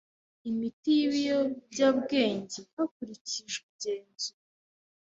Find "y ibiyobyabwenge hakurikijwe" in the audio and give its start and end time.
0.97-3.65